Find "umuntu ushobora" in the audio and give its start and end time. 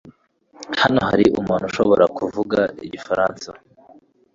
1.39-2.05